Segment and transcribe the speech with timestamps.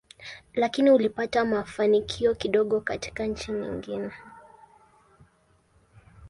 [0.53, 4.11] Lakini ulipata mafanikio kidogo katika nchi nyingine.